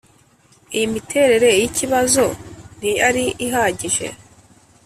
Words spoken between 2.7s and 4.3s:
ntiyari ihagije